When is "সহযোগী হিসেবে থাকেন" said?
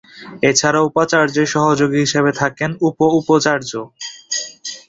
1.55-2.69